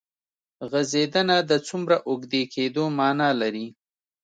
[0.69, 3.67] غځېدنه د څومره اوږدې کېدو معنی لري.